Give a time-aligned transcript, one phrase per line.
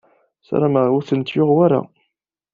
[0.47, 1.81] Sarameɣ ur ten-yuɣ wara.